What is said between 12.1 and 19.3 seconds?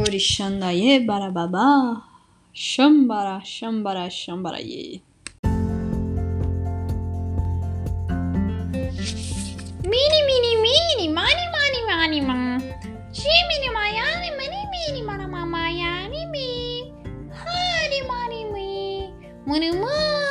ma. Shimini, mayani, mani, mini, mana, Mayani Me Hari mani, me.